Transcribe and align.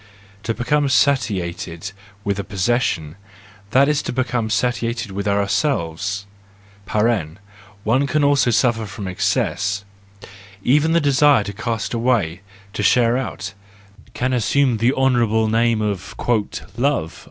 To 0.41 0.55
become 0.55 0.89
satiated 0.89 1.91
with 2.23 2.39
a 2.39 2.43
possession, 2.43 3.17
that 3.69 3.87
is 3.87 4.01
to 4.01 4.11
become 4.11 4.49
satiated 4.49 5.11
with 5.11 5.27
ourselves. 5.27 6.25
(One 7.83 8.07
can 8.07 8.23
also 8.23 8.49
suffer 8.49 8.87
from 8.87 9.07
excess,—even 9.07 10.93
the 10.93 10.99
desire 11.01 11.43
to 11.43 11.53
cast 11.53 11.93
away, 11.93 12.41
to 12.73 12.81
share 12.81 13.15
out, 13.15 13.53
can 14.15 14.33
assume 14.33 14.77
the 14.77 14.91
honourable 14.91 15.47
name 15.47 15.83
of 15.83 16.15
"love.") 16.77 17.19